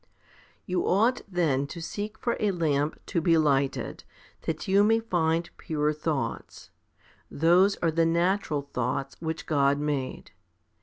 [0.63, 0.63] 26.
[0.65, 4.03] You ought then to seek for a lamp to be lighted,
[4.47, 6.71] that you may find pure thoughts.
[7.29, 10.31] Those are the natural thoughts, which God made.